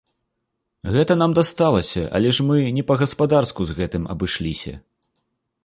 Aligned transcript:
Гэта 0.95 1.13
нам 1.21 1.31
дасталася, 1.39 2.03
але 2.19 2.33
ж 2.37 2.47
мы 2.49 2.57
не 2.77 2.83
па-гаспадарску 2.89 3.61
з 3.73 3.79
гэтым 3.81 4.03
абышліся. 4.15 4.73